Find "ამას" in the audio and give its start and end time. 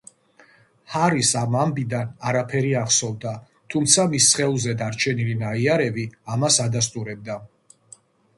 6.39-6.59